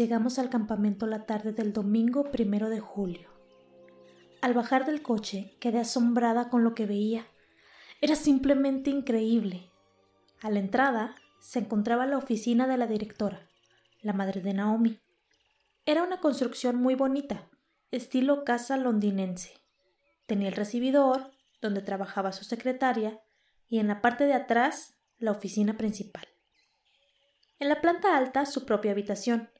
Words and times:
llegamos 0.00 0.38
al 0.38 0.48
campamento 0.48 1.06
la 1.06 1.26
tarde 1.26 1.52
del 1.52 1.74
domingo 1.74 2.30
primero 2.30 2.70
de 2.70 2.80
julio. 2.80 3.28
Al 4.40 4.54
bajar 4.54 4.86
del 4.86 5.02
coche 5.02 5.58
quedé 5.60 5.78
asombrada 5.78 6.48
con 6.48 6.64
lo 6.64 6.74
que 6.74 6.86
veía. 6.86 7.26
Era 8.00 8.16
simplemente 8.16 8.88
increíble. 8.88 9.70
A 10.40 10.48
la 10.48 10.58
entrada 10.58 11.16
se 11.38 11.58
encontraba 11.58 12.06
la 12.06 12.16
oficina 12.16 12.66
de 12.66 12.78
la 12.78 12.86
directora, 12.86 13.46
la 14.00 14.14
madre 14.14 14.40
de 14.40 14.54
Naomi. 14.54 14.98
Era 15.84 16.02
una 16.02 16.18
construcción 16.18 16.76
muy 16.76 16.94
bonita, 16.94 17.50
estilo 17.90 18.44
casa 18.44 18.78
londinense. 18.78 19.52
Tenía 20.26 20.48
el 20.48 20.54
recibidor, 20.54 21.30
donde 21.60 21.82
trabajaba 21.82 22.32
su 22.32 22.44
secretaria, 22.44 23.20
y 23.68 23.80
en 23.80 23.88
la 23.88 24.00
parte 24.00 24.24
de 24.24 24.32
atrás 24.32 24.94
la 25.18 25.32
oficina 25.32 25.76
principal. 25.76 26.26
En 27.58 27.68
la 27.68 27.82
planta 27.82 28.16
alta 28.16 28.46
su 28.46 28.64
propia 28.64 28.92
habitación, 28.92 29.50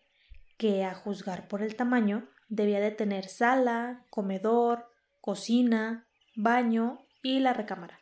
que, 0.61 0.85
a 0.85 0.95
juzgar 0.95 1.49
por 1.49 1.63
el 1.63 1.75
tamaño, 1.75 2.29
debía 2.51 2.81
de 2.81 2.91
tener 2.91 3.29
sala, 3.29 4.05
comedor, 4.11 4.91
cocina, 5.23 6.07
baño 6.37 7.07
y 7.23 7.41
la 7.41 7.55
recámara. 7.55 7.99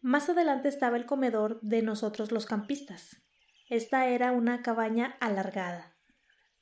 Más 0.00 0.28
adelante 0.28 0.68
estaba 0.68 0.96
el 0.96 1.06
comedor 1.06 1.60
de 1.62 1.82
nosotros 1.82 2.30
los 2.30 2.46
campistas. 2.46 3.20
Esta 3.68 4.06
era 4.06 4.30
una 4.30 4.62
cabaña 4.62 5.16
alargada. 5.18 5.96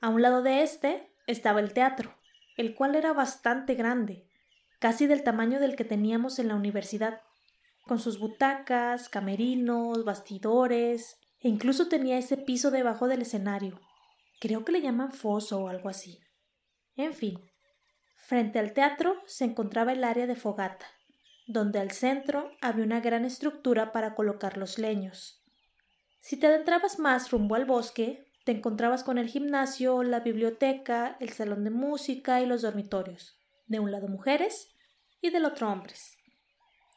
A 0.01 0.09
un 0.09 0.23
lado 0.23 0.43
de 0.43 0.63
este 0.63 1.13
estaba 1.27 1.61
el 1.61 1.74
teatro, 1.74 2.15
el 2.57 2.74
cual 2.74 2.95
era 2.95 3.13
bastante 3.13 3.74
grande, 3.74 4.27
casi 4.79 5.07
del 5.07 5.23
tamaño 5.23 5.61
del 5.61 5.77
que 5.77 5.85
teníamos 5.85 6.39
en 6.39 6.49
la 6.49 6.55
universidad, 6.55 7.21
con 7.83 7.99
sus 7.99 8.18
butacas, 8.18 9.11
camerinos, 9.11 10.02
bastidores, 10.07 11.18
e 11.41 11.49
incluso 11.51 11.89
tenía 11.91 12.16
ese 12.16 12.39
piso 12.39 12.71
debajo 12.71 13.07
del 13.07 13.21
escenario. 13.21 13.79
Creo 14.40 14.65
que 14.65 14.73
le 14.73 14.80
llaman 14.80 15.13
foso 15.13 15.60
o 15.60 15.68
algo 15.68 15.88
así. 15.88 16.21
En 16.96 17.13
fin, 17.13 17.40
frente 18.16 18.59
al 18.59 18.73
teatro 18.73 19.16
se 19.27 19.45
encontraba 19.45 19.93
el 19.93 20.04
área 20.04 20.27
de 20.27 20.37
fogata, 20.37 20.87
donde 21.46 21.79
al 21.79 21.90
centro 21.90 22.51
había 22.60 22.85
una 22.85 23.01
gran 23.01 23.24
estructura 23.24 23.93
para 23.93 24.15
colocar 24.15 24.57
los 24.57 24.79
leños. 24.79 25.43
Si 26.21 26.38
te 26.38 26.46
adentrabas 26.46 26.99
más 26.99 27.30
rumbo 27.30 27.55
al 27.55 27.65
bosque, 27.65 28.24
te 28.45 28.52
encontrabas 28.52 29.05
con 29.05 29.18
el 29.18 29.29
gimnasio, 29.29 30.02
la 30.02 30.21
biblioteca, 30.21 31.16
el 31.21 31.30
salón 31.30 31.65
de 31.65 31.71
música 31.71 32.40
y 32.40 32.46
los 32.46 32.62
dormitorios. 32.62 33.38
De 33.66 33.80
un 33.80 33.90
lado 33.90 34.09
mujeres 34.09 34.68
y 35.21 35.30
del 35.30 35.46
otro 35.46 35.71
hombres. 35.71 36.18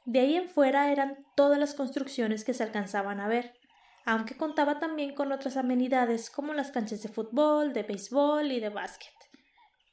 De 0.06 0.20
ahí 0.20 0.36
en 0.36 0.48
fuera 0.48 0.92
eran 0.92 1.26
todas 1.36 1.58
las 1.60 1.74
construcciones 1.74 2.44
que 2.44 2.54
se 2.54 2.64
alcanzaban 2.64 3.20
a 3.20 3.28
ver, 3.28 3.57
aunque 4.08 4.38
contaba 4.38 4.80
también 4.80 5.14
con 5.14 5.34
otras 5.34 5.58
amenidades 5.58 6.30
como 6.30 6.54
las 6.54 6.72
canchas 6.72 7.04
de 7.04 7.10
fútbol, 7.10 7.74
de 7.74 7.84
béisbol 7.84 8.54
y 8.54 8.62
de 8.62 8.70
básquet. 8.70 9.14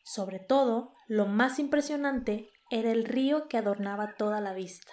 Sobre 0.04 0.38
todo, 0.38 0.94
lo 1.08 1.26
más 1.26 1.58
impresionante 1.58 2.48
era 2.70 2.92
el 2.92 3.06
río 3.06 3.48
que 3.48 3.58
adornaba 3.58 4.14
toda 4.14 4.40
la 4.40 4.54
vista. 4.54 4.92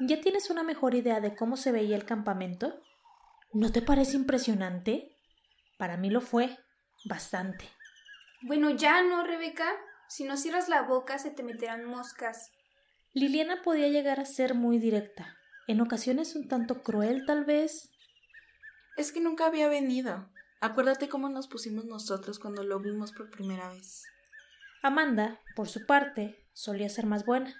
¿Ya 0.00 0.18
tienes 0.22 0.48
una 0.48 0.62
mejor 0.62 0.94
idea 0.94 1.20
de 1.20 1.36
cómo 1.36 1.58
se 1.58 1.72
veía 1.72 1.94
el 1.94 2.06
campamento? 2.06 2.80
¿No 3.52 3.70
te 3.70 3.82
parece 3.82 4.16
impresionante? 4.16 5.14
Para 5.76 5.98
mí 5.98 6.08
lo 6.08 6.22
fue, 6.22 6.56
bastante. 7.04 7.68
Bueno, 8.40 8.70
ya 8.70 9.02
no, 9.02 9.24
Rebeca. 9.24 9.70
Si 10.08 10.24
no 10.24 10.38
cierras 10.38 10.70
la 10.70 10.82
boca 10.82 11.18
se 11.18 11.30
te 11.30 11.42
meterán 11.42 11.84
moscas. 11.84 12.50
Liliana 13.12 13.60
podía 13.60 13.88
llegar 13.88 14.20
a 14.20 14.24
ser 14.24 14.54
muy 14.54 14.78
directa, 14.78 15.36
en 15.66 15.80
ocasiones 15.80 16.34
un 16.36 16.48
tanto 16.48 16.82
cruel 16.82 17.24
tal 17.26 17.44
vez. 17.44 17.90
Es 18.96 19.12
que 19.12 19.20
nunca 19.20 19.46
había 19.46 19.68
venido. 19.68 20.28
Acuérdate 20.60 21.08
cómo 21.08 21.28
nos 21.28 21.48
pusimos 21.48 21.84
nosotros 21.84 22.38
cuando 22.38 22.62
lo 22.62 22.80
vimos 22.80 23.12
por 23.12 23.30
primera 23.30 23.68
vez. 23.70 24.04
Amanda, 24.82 25.40
por 25.56 25.68
su 25.68 25.86
parte, 25.86 26.46
solía 26.52 26.88
ser 26.88 27.06
más 27.06 27.24
buena. 27.24 27.54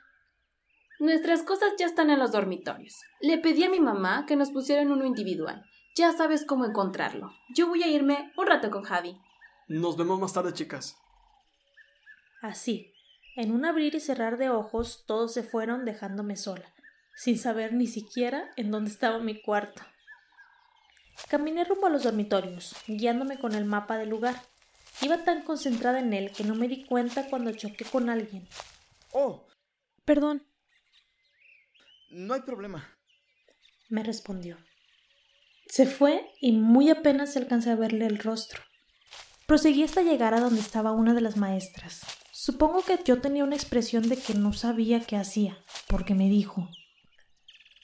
Nuestras 1.01 1.43
cosas 1.43 1.73
ya 1.79 1.87
están 1.87 2.11
en 2.11 2.19
los 2.19 2.33
dormitorios. 2.33 2.95
Le 3.21 3.39
pedí 3.39 3.65
a 3.65 3.71
mi 3.71 3.81
mamá 3.81 4.27
que 4.27 4.37
nos 4.37 4.51
pusieran 4.51 4.93
uno 4.93 5.05
individual. 5.05 5.65
Ya 5.97 6.13
sabes 6.13 6.45
cómo 6.45 6.65
encontrarlo. 6.65 7.31
Yo 7.55 7.67
voy 7.67 7.83
a 7.83 7.89
irme 7.89 8.33
un 8.37 8.47
rato 8.47 8.71
con 8.71 8.83
Javi. 8.85 9.19
Nos 9.69 9.97
vemos 9.97 10.21
más 10.21 10.33
tarde, 10.33 10.53
chicas. 10.53 10.97
Así, 12.43 12.93
en 13.37 13.53
un 13.53 13.65
abrir 13.65 13.95
y 13.95 14.01
cerrar 14.01 14.37
de 14.37 14.51
ojos, 14.51 15.05
todos 15.07 15.33
se 15.33 15.43
fueron 15.43 15.85
dejándome 15.85 16.37
sola, 16.37 16.73
sin 17.17 17.39
saber 17.39 17.73
ni 17.73 17.87
siquiera 17.87 18.51
en 18.57 18.71
dónde 18.71 18.91
estaba 18.91 19.19
mi 19.19 19.41
cuarto. 19.41 19.83
Caminé 21.29 21.65
rumbo 21.65 21.87
a 21.87 21.91
los 21.91 22.03
dormitorios, 22.03 22.75
guiándome 22.87 23.39
con 23.39 23.55
el 23.55 23.65
mapa 23.65 23.97
del 23.97 24.11
lugar. 24.11 24.43
Iba 25.01 25.25
tan 25.25 25.43
concentrada 25.43 26.01
en 26.01 26.13
él 26.13 26.33
que 26.33 26.45
no 26.45 26.55
me 26.55 26.69
di 26.69 26.85
cuenta 26.85 27.29
cuando 27.29 27.53
choqué 27.53 27.85
con 27.85 28.11
alguien. 28.11 28.49
Oh. 29.13 29.47
Perdón. 30.05 30.47
No 32.11 32.35
hay 32.35 32.43
problema. 32.43 32.97
Me 33.89 34.03
respondió. 34.03 34.59
Se 35.67 35.87
fue 35.87 36.31
y 36.41 36.53
muy 36.53 36.91
apenas 36.91 37.37
alcancé 37.37 37.71
a 37.71 37.77
verle 37.77 38.07
el 38.07 38.19
rostro. 38.19 38.63
Proseguí 39.47 39.83
hasta 39.83 40.03
llegar 40.03 40.35
a 40.35 40.41
donde 40.41 40.61
estaba 40.61 40.93
una 40.93 41.15
de 41.15 41.21
las 41.21 41.37
maestras. 41.37 42.03
Supongo 42.33 42.83
que 42.83 42.99
yo 43.05 43.21
tenía 43.21 43.45
una 43.45 43.57
expresión 43.57 44.09
de 44.09 44.17
que 44.17 44.35
no 44.35 44.53
sabía 44.53 45.01
qué 45.01 45.17
hacía, 45.17 45.65
porque 45.89 46.15
me 46.15 46.29
dijo 46.29 46.69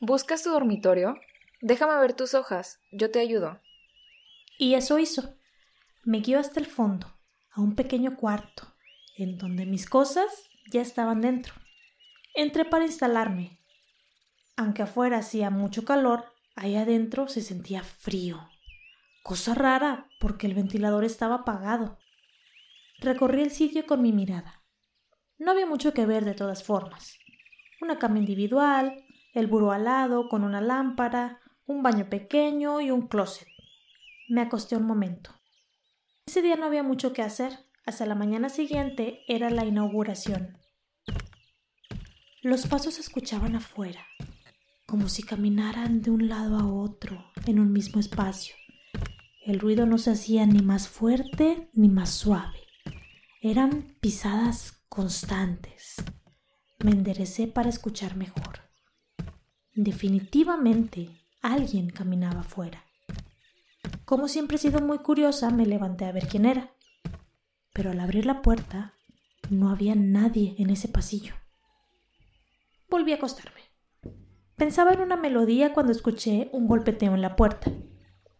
¿Buscas 0.03 0.43
tu 0.43 0.51
dormitorio? 0.51 1.21
Déjame 1.61 2.01
ver 2.01 2.15
tus 2.15 2.33
hojas, 2.33 2.81
yo 2.91 3.11
te 3.11 3.21
ayudo. 3.21 3.61
Y 4.59 4.73
eso 4.73 4.99
hizo. 4.99 5.35
Me 6.05 6.21
guió 6.21 6.39
hasta 6.39 6.59
el 6.59 6.65
fondo, 6.65 7.07
a 7.51 7.61
un 7.61 7.75
pequeño 7.75 8.17
cuarto, 8.17 8.75
en 9.19 9.37
donde 9.37 9.67
mis 9.67 9.87
cosas 9.87 10.49
ya 10.73 10.81
estaban 10.81 11.21
dentro. 11.21 11.53
Entré 12.35 12.65
para 12.65 12.87
instalarme. 12.87 13.61
Aunque 14.57 14.81
afuera 14.81 15.19
hacía 15.19 15.51
mucho 15.51 15.85
calor, 15.85 16.25
ahí 16.57 16.77
adentro 16.77 17.29
se 17.29 17.43
sentía 17.43 17.83
frío. 17.83 18.49
Cosa 19.23 19.55
rara, 19.55 20.09
porque 20.19 20.47
el 20.47 20.55
ventilador 20.55 21.05
estaba 21.05 21.37
apagado. 21.37 21.99
Recorrí 23.01 23.43
el 23.43 23.51
sitio 23.51 23.85
con 23.85 24.01
mi 24.01 24.13
mirada. 24.13 24.65
No 25.37 25.51
había 25.51 25.67
mucho 25.67 25.93
que 25.93 26.07
ver 26.07 26.25
de 26.25 26.33
todas 26.33 26.65
formas. 26.65 27.19
Una 27.83 27.99
cama 27.99 28.19
individual, 28.19 29.05
el 29.33 29.47
buró 29.47 29.73
al 29.73 29.85
lado 29.85 30.29
con 30.29 30.45
una 30.45 30.61
lámpara, 30.61 31.41
un 31.67 31.83
baño 31.83 32.09
pequeño 32.09 32.81
y 32.81 32.91
un 32.91 33.07
closet. 33.07 33.49
Me 34.29 34.41
acosté 34.41 34.77
un 34.77 34.85
momento. 34.85 35.31
Ese 36.27 36.43
día 36.43 36.57
no 36.57 36.67
había 36.67 36.83
mucho 36.83 37.13
que 37.13 37.23
hacer. 37.23 37.59
Hasta 37.87 38.07
la 38.07 38.15
mañana 38.15 38.49
siguiente 38.49 39.23
era 39.27 39.51
la 39.51 39.65
inauguración. 39.65 40.59
Los 42.43 42.67
pasos 42.67 42.95
se 42.95 43.01
escuchaban 43.01 43.57
afuera, 43.57 44.07
como 44.87 45.09
si 45.09 45.23
caminaran 45.23 46.03
de 46.03 46.11
un 46.11 46.29
lado 46.29 46.57
a 46.57 46.67
otro 46.67 47.33
en 47.47 47.59
un 47.59 47.73
mismo 47.73 48.01
espacio. 48.01 48.55
El 49.45 49.59
ruido 49.59 49.87
no 49.87 49.99
se 49.99 50.13
hacía 50.13 50.47
ni 50.47 50.63
más 50.63 50.89
fuerte 50.89 51.69
ni 51.73 51.89
más 51.89 52.11
suave. 52.11 52.67
Eran 53.43 53.97
pisadas 54.01 54.85
constantes. 54.89 55.97
Me 56.79 56.93
enderecé 56.93 57.47
para 57.47 57.69
escuchar 57.69 58.17
mejor. 58.17 58.60
Definitivamente 59.83 61.09
alguien 61.41 61.89
caminaba 61.89 62.41
afuera. 62.41 62.85
Como 64.05 64.29
siempre 64.29 64.57
he 64.57 64.61
sido 64.61 64.83
muy 64.83 64.99
curiosa, 64.99 65.49
me 65.49 65.65
levanté 65.65 66.05
a 66.05 66.13
ver 66.13 66.29
quién 66.29 66.45
era. 66.45 66.75
Pero 67.73 67.91
al 67.91 68.01
abrir 68.01 68.27
la 68.27 68.43
puerta, 68.43 68.93
no 69.49 69.71
había 69.71 69.95
nadie 69.95 70.55
en 70.59 70.69
ese 70.69 70.89
pasillo. 70.89 71.33
Volví 72.91 73.13
a 73.13 73.15
acostarme. 73.15 73.63
Pensaba 74.55 74.93
en 74.93 75.01
una 75.01 75.17
melodía 75.17 75.73
cuando 75.73 75.93
escuché 75.93 76.51
un 76.53 76.67
golpeteo 76.69 77.15
en 77.15 77.23
la 77.23 77.35
puerta. 77.35 77.73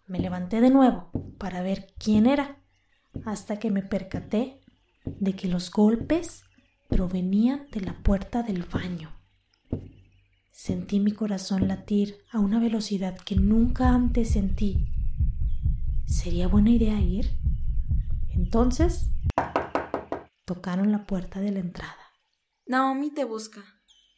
Me 0.07 0.21
levanté 0.21 0.61
de 0.61 0.69
nuevo 0.69 1.11
para 1.39 1.63
ver 1.63 1.95
quién 1.99 2.27
era, 2.27 2.63
hasta 3.25 3.59
que 3.59 3.71
me 3.71 3.81
percaté 3.81 4.61
de 5.07 5.33
que 5.33 5.49
los 5.49 5.71
golpes 5.71 6.45
provenían 6.91 7.67
de 7.71 7.81
la 7.81 7.95
puerta 8.03 8.43
del 8.43 8.65
baño. 8.65 9.20
Sentí 10.51 11.01
mi 11.01 11.13
corazón 11.13 11.69
latir 11.69 12.19
a 12.31 12.39
una 12.39 12.59
velocidad 12.61 13.19
que 13.19 13.37
nunca 13.37 13.91
antes 13.91 14.33
sentí. 14.33 14.89
¿Sería 16.07 16.49
buena 16.49 16.71
idea 16.71 17.01
ir? 17.01 17.31
Entonces 18.29 19.11
tocaron 20.45 20.91
la 20.91 21.07
puerta 21.07 21.41
de 21.41 21.53
la 21.53 21.61
entrada. 21.61 22.13
Naomi 22.67 23.11
te 23.11 23.25
busca. 23.25 23.65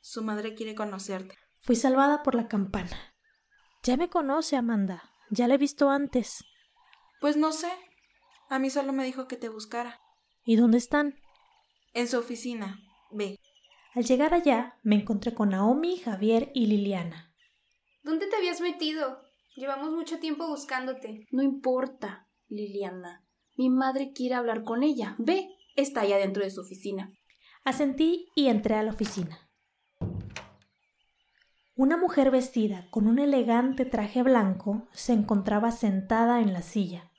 Su 0.00 0.22
madre 0.22 0.54
quiere 0.54 0.74
conocerte. 0.74 1.36
Fui 1.60 1.76
salvada 1.76 2.22
por 2.22 2.34
la 2.34 2.48
campana. 2.48 3.14
Ya 3.82 3.96
me 3.96 4.08
conoce, 4.08 4.56
Amanda. 4.56 5.02
Ya 5.30 5.48
la 5.48 5.54
he 5.54 5.58
visto 5.58 5.90
antes. 5.90 6.44
Pues 7.20 7.36
no 7.36 7.52
sé. 7.52 7.70
A 8.48 8.58
mí 8.58 8.70
solo 8.70 8.92
me 8.92 9.04
dijo 9.04 9.28
que 9.28 9.36
te 9.36 9.48
buscara. 9.48 10.00
¿Y 10.44 10.56
dónde 10.56 10.78
están? 10.78 11.14
En 11.94 12.08
su 12.08 12.18
oficina. 12.18 12.78
Ve. 13.10 13.38
Al 13.94 14.04
llegar 14.04 14.32
allá, 14.32 14.78
me 14.82 14.96
encontré 14.96 15.34
con 15.34 15.50
Naomi, 15.50 15.98
Javier 15.98 16.50
y 16.54 16.66
Liliana. 16.66 17.34
¿Dónde 18.02 18.26
te 18.26 18.36
habías 18.36 18.62
metido? 18.62 19.20
Llevamos 19.54 19.92
mucho 19.92 20.18
tiempo 20.18 20.48
buscándote. 20.48 21.26
No 21.30 21.42
importa, 21.42 22.26
Liliana. 22.48 23.26
Mi 23.56 23.68
madre 23.68 24.12
quiere 24.14 24.34
hablar 24.34 24.64
con 24.64 24.82
ella. 24.82 25.14
Ve, 25.18 25.50
está 25.76 26.00
allá 26.00 26.16
dentro 26.16 26.42
de 26.42 26.50
su 26.50 26.62
oficina. 26.62 27.12
Asentí 27.64 28.30
y 28.34 28.46
entré 28.46 28.76
a 28.76 28.82
la 28.82 28.92
oficina. 28.92 29.50
Una 31.76 31.98
mujer 31.98 32.30
vestida 32.30 32.86
con 32.90 33.06
un 33.06 33.18
elegante 33.18 33.84
traje 33.84 34.22
blanco 34.22 34.88
se 34.92 35.12
encontraba 35.12 35.70
sentada 35.70 36.40
en 36.40 36.54
la 36.54 36.62
silla. 36.62 37.10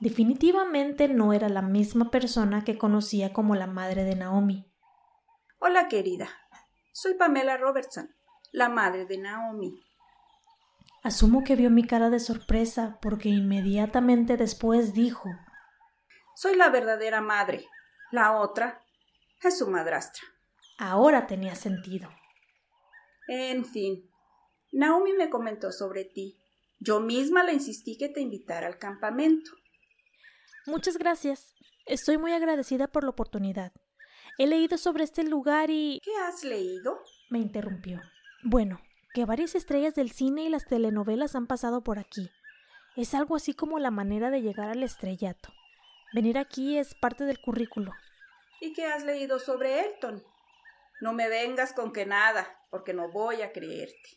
Definitivamente 0.00 1.08
no 1.08 1.32
era 1.32 1.48
la 1.48 1.62
misma 1.62 2.10
persona 2.10 2.64
que 2.64 2.78
conocía 2.78 3.32
como 3.32 3.54
la 3.54 3.66
madre 3.66 4.04
de 4.04 4.16
Naomi. 4.16 4.69
Hola, 5.62 5.88
querida. 5.88 6.26
Soy 6.90 7.12
Pamela 7.18 7.58
Robertson, 7.58 8.08
la 8.50 8.70
madre 8.70 9.04
de 9.04 9.18
Naomi. 9.18 9.78
Asumo 11.02 11.44
que 11.44 11.54
vio 11.54 11.68
mi 11.68 11.86
cara 11.86 12.08
de 12.08 12.18
sorpresa 12.18 12.98
porque 13.02 13.28
inmediatamente 13.28 14.38
después 14.38 14.94
dijo 14.94 15.28
Soy 16.34 16.56
la 16.56 16.70
verdadera 16.70 17.20
madre. 17.20 17.66
La 18.10 18.38
otra 18.38 18.80
es 19.42 19.58
su 19.58 19.68
madrastra. 19.68 20.22
Ahora 20.78 21.26
tenía 21.26 21.54
sentido. 21.54 22.08
En 23.28 23.66
fin, 23.66 24.10
Naomi 24.72 25.12
me 25.12 25.28
comentó 25.28 25.72
sobre 25.72 26.06
ti. 26.06 26.38
Yo 26.78 27.00
misma 27.00 27.44
le 27.44 27.52
insistí 27.52 27.98
que 27.98 28.08
te 28.08 28.22
invitara 28.22 28.66
al 28.66 28.78
campamento. 28.78 29.50
Muchas 30.64 30.96
gracias. 30.96 31.52
Estoy 31.84 32.16
muy 32.16 32.32
agradecida 32.32 32.86
por 32.86 33.04
la 33.04 33.10
oportunidad. 33.10 33.72
He 34.38 34.46
leído 34.46 34.78
sobre 34.78 35.04
este 35.04 35.24
lugar 35.24 35.70
y... 35.70 36.00
¿Qué 36.02 36.16
has 36.16 36.44
leído? 36.44 37.00
me 37.30 37.38
interrumpió. 37.38 38.00
Bueno, 38.42 38.80
que 39.14 39.24
varias 39.24 39.54
estrellas 39.54 39.94
del 39.94 40.10
cine 40.10 40.44
y 40.44 40.48
las 40.48 40.66
telenovelas 40.66 41.34
han 41.36 41.46
pasado 41.46 41.82
por 41.82 41.98
aquí. 41.98 42.30
Es 42.96 43.14
algo 43.14 43.36
así 43.36 43.54
como 43.54 43.78
la 43.78 43.90
manera 43.90 44.30
de 44.30 44.42
llegar 44.42 44.68
al 44.68 44.82
estrellato. 44.82 45.52
Venir 46.12 46.38
aquí 46.38 46.76
es 46.76 46.94
parte 46.94 47.24
del 47.24 47.40
currículo. 47.40 47.92
¿Y 48.60 48.72
qué 48.72 48.86
has 48.86 49.04
leído 49.04 49.38
sobre 49.38 49.80
Elton? 49.80 50.22
No 51.00 51.12
me 51.12 51.28
vengas 51.28 51.72
con 51.72 51.92
que 51.92 52.04
nada, 52.04 52.46
porque 52.70 52.92
no 52.92 53.10
voy 53.10 53.42
a 53.42 53.52
creerte. 53.52 54.10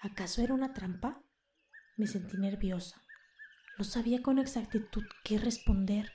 ¿Acaso 0.00 0.42
era 0.42 0.54
una 0.54 0.72
trampa? 0.72 1.22
Me 1.96 2.06
sentí 2.06 2.36
nerviosa. 2.38 3.02
No 3.78 3.84
sabía 3.84 4.22
con 4.22 4.38
exactitud 4.38 5.04
qué 5.22 5.38
responder. 5.38 6.10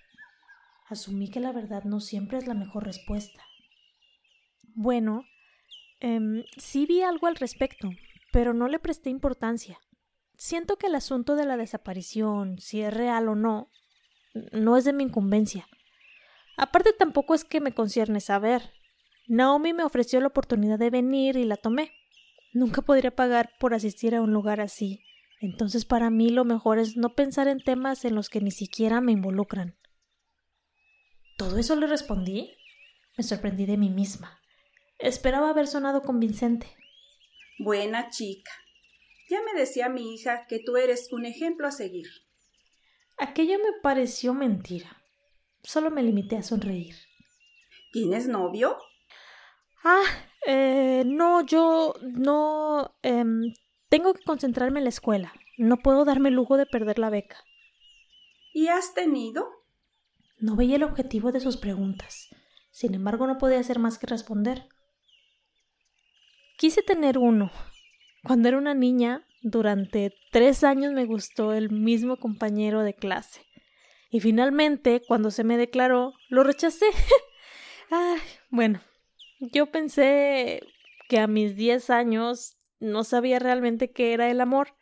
Asumí 0.88 1.30
que 1.30 1.40
la 1.40 1.52
verdad 1.52 1.84
no 1.84 2.00
siempre 2.00 2.38
es 2.38 2.48
la 2.48 2.54
mejor 2.54 2.86
respuesta. 2.86 3.44
Bueno, 4.74 5.26
eh, 6.00 6.46
sí 6.58 6.86
vi 6.86 7.02
algo 7.02 7.28
al 7.28 7.36
respecto, 7.36 7.90
pero 8.32 8.54
no 8.54 8.68
le 8.68 8.80
presté 8.80 9.10
importancia. 9.10 9.80
Siento 10.36 10.78
que 10.78 10.88
el 10.88 10.96
asunto 10.96 11.36
de 11.36 11.46
la 11.46 11.58
desaparición, 11.58 12.60
si 12.60 12.82
es 12.82 12.94
real 12.94 13.28
o 13.28 13.36
no, 13.36 13.72
no 14.52 14.78
es 14.78 14.86
de 14.86 14.94
mi 14.94 15.04
incumbencia. 15.04 15.68
Aparte 16.58 16.94
tampoco 16.94 17.34
es 17.34 17.44
que 17.44 17.60
me 17.60 17.74
concierne 17.74 18.20
saber. 18.20 18.72
Naomi 19.28 19.74
me 19.74 19.84
ofreció 19.84 20.22
la 20.22 20.28
oportunidad 20.28 20.80
de 20.80 20.90
venir 20.90 21.38
y 21.38 21.44
la 21.44 21.58
tomé. 21.58 21.92
Nunca 22.54 22.82
podría 22.82 23.16
pagar 23.16 23.52
por 23.60 23.74
asistir 23.74 24.16
a 24.16 24.22
un 24.22 24.32
lugar 24.32 24.62
así. 24.62 25.02
Entonces 25.42 25.86
para 25.86 26.10
mí 26.10 26.30
lo 26.30 26.46
mejor 26.46 26.80
es 26.80 26.96
no 26.96 27.14
pensar 27.14 27.48
en 27.48 27.60
temas 27.60 28.06
en 28.06 28.16
los 28.16 28.30
que 28.30 28.42
ni 28.42 28.52
siquiera 28.52 29.02
me 29.02 29.12
involucran. 29.12 29.76
¿Todo 31.38 31.60
eso 31.60 31.76
le 31.76 31.86
respondí? 31.86 32.58
Me 33.16 33.24
sorprendí 33.24 33.68
de 33.68 33.78
mí 33.78 33.90
misma. 33.90 34.42
Esperaba 34.98 35.52
haber 35.52 35.68
sonado 35.68 36.02
convincente. 36.02 36.76
Buena 37.60 38.10
chica. 38.10 38.52
Ya 39.30 39.42
me 39.44 39.60
decía 39.60 39.88
mi 39.88 40.16
hija 40.16 40.48
que 40.48 40.60
tú 40.60 40.78
eres 40.78 41.12
un 41.12 41.26
ejemplo 41.26 41.68
a 41.68 41.72
seguir. 41.72 42.08
Aquello 43.18 43.60
me 43.60 43.80
pareció 43.84 44.34
mentira. 44.34 45.04
Solo 45.62 45.92
me 45.92 46.02
limité 46.02 46.38
a 46.38 46.44
sonreír. 46.44 46.96
¿Tienes 47.92 48.28
novio? 48.28 48.78
Ah, 49.84 50.06
eh, 50.46 51.04
no, 51.06 51.46
yo 51.46 51.94
no. 52.02 52.98
Eh, 53.04 53.24
tengo 53.90 54.14
que 54.14 54.24
concentrarme 54.24 54.80
en 54.80 54.86
la 54.86 54.90
escuela. 54.90 55.34
No 55.58 55.78
puedo 55.78 56.04
darme 56.04 56.30
el 56.30 56.36
lujo 56.36 56.58
de 56.58 56.66
perder 56.66 56.98
la 56.98 57.10
beca. 57.10 57.38
¿Y 58.54 58.70
has 58.70 58.94
tenido? 58.94 59.57
No 60.40 60.56
veía 60.56 60.76
el 60.76 60.84
objetivo 60.84 61.32
de 61.32 61.40
sus 61.40 61.58
preguntas. 61.58 62.30
Sin 62.70 62.94
embargo, 62.94 63.26
no 63.26 63.40
podía 63.40 63.60
hacer 63.60 63.80
más 63.80 63.98
que 63.98 64.06
responder. 64.06 64.70
Quise 66.58 66.84
tener 66.84 67.18
uno. 67.18 67.52
Cuando 68.24 68.48
era 68.48 68.58
una 68.58 68.76
niña, 68.76 69.26
durante 69.42 70.14
tres 70.32 70.64
años 70.64 70.94
me 70.94 71.06
gustó 71.06 71.54
el 71.54 71.72
mismo 71.72 72.18
compañero 72.18 72.84
de 72.84 72.94
clase. 72.94 73.42
Y 74.12 74.20
finalmente, 74.20 75.02
cuando 75.08 75.32
se 75.32 75.44
me 75.44 75.58
declaró, 75.58 76.14
lo 76.30 76.44
rechacé. 76.44 76.86
Ay, 77.90 78.20
bueno, 78.52 78.82
yo 79.40 79.72
pensé 79.72 80.62
que 81.10 81.20
a 81.20 81.28
mis 81.28 81.56
diez 81.56 81.90
años 81.90 82.58
no 82.80 83.04
sabía 83.04 83.40
realmente 83.40 83.92
qué 83.92 84.14
era 84.14 84.30
el 84.30 84.42
amor. 84.42 84.76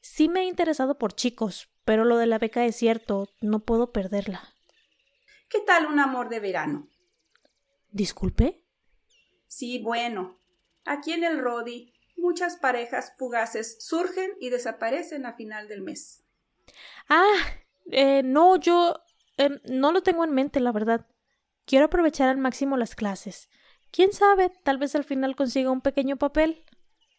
Sí 0.00 0.28
me 0.28 0.42
he 0.42 0.44
interesado 0.44 0.96
por 0.96 1.12
chicos, 1.12 1.68
pero 1.84 2.04
lo 2.04 2.16
de 2.18 2.26
la 2.26 2.38
beca 2.38 2.64
es 2.64 2.76
cierto, 2.76 3.28
no 3.40 3.60
puedo 3.64 3.92
perderla. 3.92 4.54
¿Qué 5.50 5.58
tal 5.66 5.86
un 5.86 5.98
amor 5.98 6.28
de 6.28 6.38
verano? 6.38 6.88
¿Disculpe? 7.90 8.64
Sí, 9.48 9.80
bueno. 9.82 10.38
Aquí 10.84 11.12
en 11.12 11.24
el 11.24 11.40
Rodi, 11.40 11.92
muchas 12.16 12.56
parejas 12.56 13.14
fugaces 13.18 13.84
surgen 13.84 14.30
y 14.40 14.50
desaparecen 14.50 15.26
a 15.26 15.32
final 15.32 15.66
del 15.66 15.82
mes. 15.82 16.22
Ah, 17.08 17.34
eh, 17.90 18.22
no, 18.22 18.56
yo 18.60 18.94
eh, 19.38 19.60
no 19.64 19.90
lo 19.90 20.04
tengo 20.04 20.22
en 20.22 20.32
mente, 20.32 20.60
la 20.60 20.70
verdad. 20.70 21.08
Quiero 21.66 21.86
aprovechar 21.86 22.28
al 22.28 22.38
máximo 22.38 22.76
las 22.76 22.94
clases. 22.94 23.48
Quién 23.90 24.12
sabe, 24.12 24.52
tal 24.62 24.78
vez 24.78 24.94
al 24.94 25.04
final 25.04 25.34
consiga 25.34 25.72
un 25.72 25.80
pequeño 25.80 26.16
papel. 26.16 26.64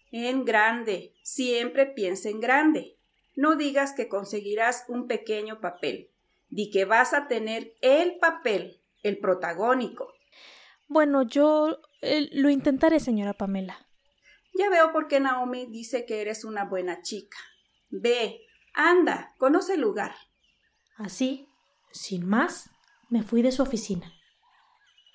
En 0.09 0.45
grande. 0.45 1.13
Siempre 1.21 1.85
piensa 1.85 2.29
en 2.29 2.39
grande. 2.39 2.97
No 3.35 3.57
digas 3.57 3.91
que 3.91 4.07
conseguirás 4.07 4.85
un 4.87 5.07
pequeño 5.07 5.59
papel. 5.59 6.11
Di 6.51 6.69
que 6.69 6.85
vas 6.85 7.13
a 7.13 7.27
tener 7.27 7.75
el 7.81 8.19
papel, 8.19 8.83
el 9.01 9.17
protagónico. 9.17 10.13
Bueno, 10.87 11.23
yo 11.23 11.79
eh, 12.01 12.29
lo 12.33 12.49
intentaré, 12.49 12.99
señora 12.99 13.33
Pamela. 13.33 13.87
Ya 14.53 14.69
veo 14.69 14.91
por 14.91 15.07
qué 15.07 15.19
Naomi 15.19 15.65
dice 15.65 16.05
que 16.05 16.21
eres 16.21 16.43
una 16.43 16.65
buena 16.65 17.01
chica. 17.01 17.37
Ve, 17.89 18.41
anda, 18.73 19.33
conoce 19.37 19.75
el 19.75 19.81
lugar. 19.81 20.13
Así, 20.97 21.47
sin 21.91 22.27
más, 22.27 22.69
me 23.09 23.23
fui 23.23 23.41
de 23.41 23.53
su 23.53 23.63
oficina. 23.63 24.13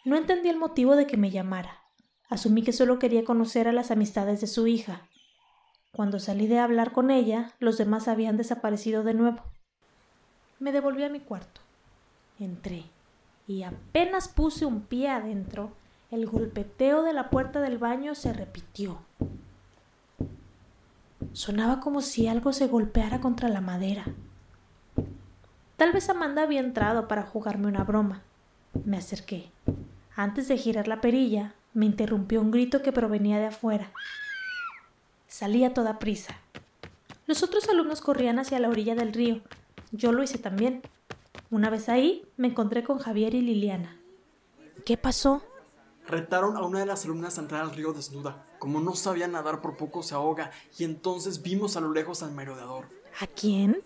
No 0.05 0.17
entendí 0.17 0.49
el 0.49 0.57
motivo 0.57 0.97
de 0.97 1.07
que 1.07 1.17
me 1.17 1.31
llamara. 1.31 1.83
Asumí 2.29 2.63
que 2.63 2.73
solo 2.73 2.99
quería 2.99 3.25
conocer 3.25 3.69
a 3.69 3.73
las 3.73 3.91
amistades 3.91 4.41
de 4.41 4.47
su 4.47 4.67
hija. 4.67 5.09
Cuando 5.93 6.19
salí 6.19 6.47
de 6.47 6.59
hablar 6.59 6.93
con 6.93 7.11
ella, 7.11 7.55
los 7.59 7.79
demás 7.79 8.09
habían 8.09 8.37
desaparecido 8.37 9.05
de 9.05 9.15
nuevo. 9.15 9.43
Me 10.59 10.73
devolví 10.73 11.05
a 11.05 11.11
mi 11.11 11.21
cuarto. 11.21 11.61
Entré 12.39 12.85
y 13.47 13.63
apenas 13.63 14.29
puse 14.29 14.67
un 14.67 14.83
pie 14.83 15.09
adentro, 15.09 15.73
el 16.11 16.27
golpeteo 16.27 17.03
de 17.03 17.13
la 17.13 17.31
puerta 17.31 17.61
del 17.61 17.79
baño 17.79 18.15
se 18.15 18.33
repitió. 18.33 18.99
Sonaba 21.33 21.81
como 21.81 22.01
si 22.01 22.29
algo 22.29 22.53
se 22.53 22.67
golpeara 22.67 23.21
contra 23.21 23.49
la 23.49 23.61
madera. 23.61 24.07
Tal 25.77 25.93
vez 25.93 26.09
Amanda 26.09 26.43
había 26.43 26.61
entrado 26.61 27.07
para 27.09 27.23
jugarme 27.23 27.67
una 27.67 27.85
broma. 27.85 28.23
Me 28.85 28.97
acerqué. 28.97 29.51
Antes 30.15 30.49
de 30.49 30.57
girar 30.57 30.89
la 30.89 31.03
perilla, 31.03 31.55
me 31.75 31.85
interrumpió 31.85 32.41
un 32.41 32.51
grito 32.51 32.81
que 32.83 32.93
provenía 32.93 33.39
de 33.39 33.47
afuera. 33.47 33.91
Salí 35.29 35.65
a 35.65 35.75
toda 35.75 35.99
prisa. 35.99 36.37
Los 37.27 37.43
otros 37.43 37.69
alumnos 37.69 38.01
corrían 38.01 38.39
hacia 38.39 38.59
la 38.59 38.71
orilla 38.71 38.95
del 38.95 39.13
río. 39.13 39.43
Yo 39.93 40.13
lo 40.13 40.23
hice 40.23 40.39
también. 40.39 40.83
Una 41.51 41.71
vez 41.71 41.89
ahí, 41.89 42.27
me 42.37 42.49
encontré 42.49 42.83
con 42.83 42.99
Javier 42.99 43.35
y 43.35 43.41
Liliana. 43.41 43.97
¿Qué 44.85 44.97
pasó? 44.97 45.43
Retaron 46.07 46.57
a 46.57 46.63
una 46.63 46.81
de 46.81 46.87
las 46.87 47.05
alumnas 47.05 47.39
a 47.39 47.41
entrar 47.41 47.63
al 47.63 47.75
río 47.75 47.93
desnuda. 47.93 48.47
Como 48.59 48.81
no 48.81 48.95
sabía 48.95 49.29
nadar, 49.29 49.61
por 49.61 49.77
poco 49.77 50.03
se 50.03 50.15
ahoga, 50.15 50.51
y 50.79 50.85
entonces 50.85 51.43
vimos 51.43 51.77
a 51.77 51.81
lo 51.81 51.93
lejos 51.93 52.23
al 52.23 52.33
merodeador. 52.33 52.87
¿A 53.21 53.27
quién? 53.27 53.83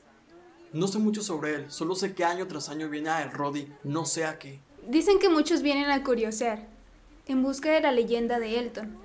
No 0.73 0.87
sé 0.87 0.99
mucho 0.99 1.23
sobre 1.23 1.54
él, 1.54 1.71
solo 1.71 1.95
sé 1.95 2.14
que 2.14 2.25
año 2.25 2.47
tras 2.47 2.69
año 2.69 2.88
viene 2.88 3.11
a 3.11 3.23
El 3.23 3.33
Rodi, 3.33 3.73
no 3.83 4.04
sé 4.04 4.25
a 4.25 4.38
qué. 4.38 4.61
Dicen 4.87 5.19
que 5.19 5.28
muchos 5.28 5.62
vienen 5.62 5.90
a 5.90 6.04
curiosear, 6.04 6.66
en 7.26 7.42
busca 7.42 7.71
de 7.73 7.80
la 7.80 7.92
leyenda 7.92 8.38
de 8.38 8.59
Elton. 8.59 8.97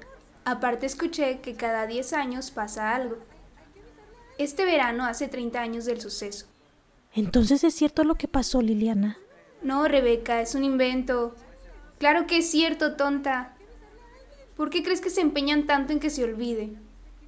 Aparte 0.44 0.86
escuché 0.86 1.40
que 1.40 1.56
cada 1.56 1.88
10 1.88 2.14
años 2.14 2.52
pasa 2.52 2.96
algo. 2.96 3.18
Este 4.38 4.66
verano 4.66 5.06
hace 5.06 5.28
30 5.28 5.60
años 5.60 5.86
del 5.86 6.02
suceso. 6.02 6.46
Entonces 7.16 7.64
es 7.64 7.74
cierto 7.74 8.04
lo 8.04 8.16
que 8.16 8.28
pasó, 8.28 8.62
Liliana. 8.62 9.18
No, 9.62 9.88
Rebeca, 9.88 10.42
es 10.42 10.54
un 10.54 10.64
invento. 10.66 11.34
Claro 11.98 12.28
que 12.28 12.38
es 12.40 12.52
cierto, 12.52 12.98
tonta. 12.98 13.56
¿Por 14.58 14.70
qué 14.70 14.84
crees 14.84 15.02
que 15.02 15.10
se 15.10 15.22
empeñan 15.22 15.66
tanto 15.66 15.94
en 15.94 16.00
que 16.00 16.10
se 16.10 16.26
olvide? 16.26 16.78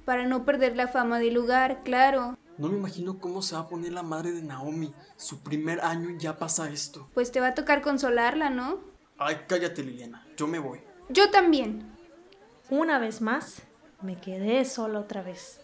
Para 0.04 0.26
no 0.26 0.44
perder 0.44 0.76
la 0.76 0.88
fama 0.88 1.18
del 1.18 1.34
lugar, 1.34 1.82
claro. 1.84 2.38
No 2.58 2.68
me 2.68 2.76
imagino 2.76 3.18
cómo 3.18 3.40
se 3.40 3.54
va 3.54 3.62
a 3.62 3.68
poner 3.68 3.92
la 3.92 4.02
madre 4.02 4.32
de 4.32 4.42
Naomi. 4.42 4.92
Su 5.16 5.40
primer 5.42 5.80
año 5.80 6.10
y 6.10 6.18
ya 6.18 6.38
pasa 6.38 6.70
esto. 6.70 7.08
Pues 7.14 7.32
te 7.32 7.40
va 7.40 7.48
a 7.48 7.54
tocar 7.54 7.80
consolarla, 7.80 8.50
¿no? 8.50 8.80
Ay, 9.16 9.38
cállate, 9.46 9.82
Liliana. 9.82 10.26
Yo 10.36 10.46
me 10.46 10.58
voy. 10.58 10.80
Yo 11.08 11.30
también. 11.30 11.90
Una 12.68 12.98
vez 12.98 13.22
más, 13.22 13.62
me 14.02 14.20
quedé 14.20 14.64
sola 14.64 15.00
otra 15.00 15.22
vez. 15.22 15.60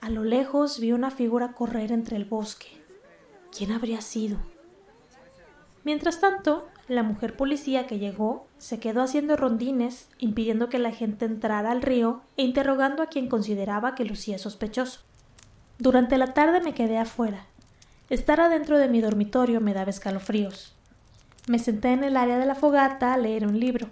A 0.00 0.10
lo 0.10 0.24
lejos 0.24 0.78
vi 0.78 0.92
una 0.92 1.10
figura 1.10 1.52
correr 1.52 1.90
entre 1.90 2.16
el 2.16 2.24
bosque. 2.24 2.81
¿Quién 3.56 3.70
habría 3.70 4.00
sido? 4.00 4.38
Mientras 5.84 6.20
tanto, 6.20 6.66
la 6.88 7.02
mujer 7.02 7.36
policía 7.36 7.86
que 7.86 7.98
llegó 7.98 8.46
se 8.56 8.80
quedó 8.80 9.02
haciendo 9.02 9.36
rondines, 9.36 10.08
impidiendo 10.18 10.70
que 10.70 10.78
la 10.78 10.90
gente 10.90 11.26
entrara 11.26 11.70
al 11.70 11.82
río 11.82 12.22
e 12.38 12.44
interrogando 12.44 13.02
a 13.02 13.08
quien 13.08 13.28
consideraba 13.28 13.94
que 13.94 14.06
lucía 14.06 14.38
sospechoso. 14.38 15.00
Durante 15.78 16.16
la 16.16 16.32
tarde 16.32 16.62
me 16.62 16.72
quedé 16.72 16.96
afuera. 16.96 17.46
Estar 18.08 18.40
adentro 18.40 18.78
de 18.78 18.88
mi 18.88 19.02
dormitorio 19.02 19.60
me 19.60 19.74
daba 19.74 19.90
escalofríos. 19.90 20.74
Me 21.46 21.58
senté 21.58 21.92
en 21.92 22.04
el 22.04 22.16
área 22.16 22.38
de 22.38 22.46
la 22.46 22.54
fogata 22.54 23.12
a 23.12 23.18
leer 23.18 23.46
un 23.46 23.60
libro. 23.60 23.88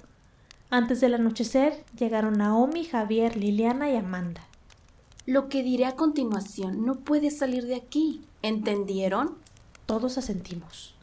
Antes 0.70 1.02
del 1.02 1.14
anochecer 1.14 1.84
llegaron 1.98 2.38
Naomi, 2.38 2.84
Javier, 2.84 3.36
Liliana 3.36 3.90
y 3.90 3.96
Amanda. 3.96 4.46
Lo 5.26 5.48
que 5.48 5.62
diré 5.62 5.84
a 5.84 5.96
continuación 5.96 6.86
no 6.86 6.94
puede 6.94 7.30
salir 7.30 7.66
de 7.66 7.74
aquí. 7.74 8.24
¿Entendieron? 8.42 9.36
Todos 9.90 10.18
asentimos. 10.18 10.94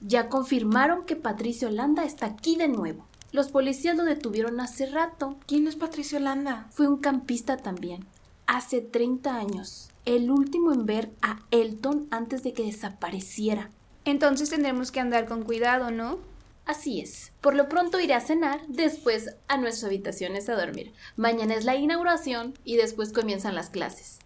Ya 0.00 0.30
confirmaron 0.30 1.04
que 1.04 1.14
Patricio 1.14 1.68
Holanda 1.68 2.04
está 2.04 2.24
aquí 2.24 2.56
de 2.56 2.66
nuevo. 2.66 3.04
Los 3.32 3.50
policías 3.50 3.94
lo 3.98 4.04
detuvieron 4.04 4.60
hace 4.60 4.86
rato. 4.86 5.36
¿Quién 5.46 5.66
es 5.68 5.76
Patricio 5.76 6.16
Holanda? 6.16 6.68
Fue 6.70 6.88
un 6.88 6.96
campista 6.96 7.58
también. 7.58 8.06
Hace 8.46 8.80
30 8.80 9.36
años. 9.36 9.90
El 10.06 10.30
último 10.30 10.72
en 10.72 10.86
ver 10.86 11.10
a 11.20 11.40
Elton 11.50 12.08
antes 12.10 12.42
de 12.42 12.54
que 12.54 12.64
desapareciera. 12.64 13.68
Entonces 14.06 14.48
tendremos 14.48 14.90
que 14.90 15.00
andar 15.00 15.26
con 15.26 15.42
cuidado, 15.42 15.90
¿no? 15.90 16.18
Así 16.64 16.98
es. 16.98 17.32
Por 17.42 17.54
lo 17.54 17.68
pronto 17.68 18.00
iré 18.00 18.14
a 18.14 18.22
cenar, 18.22 18.66
después 18.68 19.36
a 19.48 19.58
nuestras 19.58 19.84
habitaciones 19.84 20.48
a 20.48 20.54
dormir. 20.54 20.94
Mañana 21.16 21.52
es 21.56 21.66
la 21.66 21.76
inauguración 21.76 22.54
y 22.64 22.76
después 22.76 23.12
comienzan 23.12 23.54
las 23.54 23.68
clases. 23.68 24.18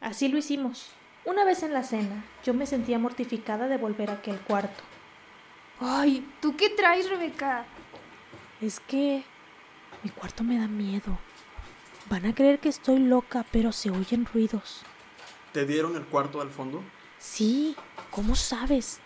Así 0.00 0.28
lo 0.28 0.38
hicimos. 0.38 0.86
Una 1.28 1.44
vez 1.44 1.62
en 1.62 1.74
la 1.74 1.82
cena, 1.82 2.24
yo 2.42 2.54
me 2.54 2.64
sentía 2.64 2.98
mortificada 2.98 3.68
de 3.68 3.76
volver 3.76 4.08
a 4.08 4.14
aquel 4.14 4.38
cuarto. 4.38 4.82
Ay, 5.78 6.26
¿tú 6.40 6.56
qué 6.56 6.70
traes, 6.70 7.10
Rebeca? 7.10 7.66
Es 8.62 8.80
que 8.80 9.22
mi 10.02 10.08
cuarto 10.08 10.42
me 10.42 10.58
da 10.58 10.66
miedo. 10.66 11.18
Van 12.08 12.24
a 12.24 12.34
creer 12.34 12.60
que 12.60 12.70
estoy 12.70 13.00
loca, 13.00 13.44
pero 13.52 13.72
se 13.72 13.90
oyen 13.90 14.24
ruidos. 14.24 14.84
¿Te 15.52 15.66
dieron 15.66 15.96
el 15.96 16.06
cuarto 16.06 16.40
al 16.40 16.48
fondo? 16.48 16.82
Sí, 17.18 17.76
¿cómo 18.10 18.34
sabes? 18.34 18.98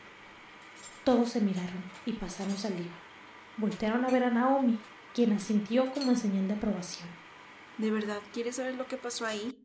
Todos 1.03 1.31
se 1.31 1.41
miraron 1.41 1.83
y 2.07 2.13
pasaron 2.13 2.57
saliva. 2.57 2.95
Voltearon 3.57 4.05
a 4.05 4.11
ver 4.11 4.23
a 4.23 4.31
Naomi, 4.31 4.79
quien 5.13 5.33
asintió 5.33 5.91
como 5.91 6.13
en 6.13 6.17
señal 6.17 6.47
de 6.47 6.55
aprobación. 6.55 7.09
¿De 7.79 7.91
verdad 7.91 8.21
quieres 8.33 8.55
saber 8.55 8.77
lo 8.77 8.87
que 8.87 8.97
pasó 8.97 9.27
ahí? 9.27 9.62